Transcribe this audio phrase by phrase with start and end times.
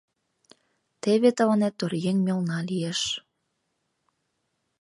[1.01, 3.01] Теве тыланет оръеҥ мелна лиеш.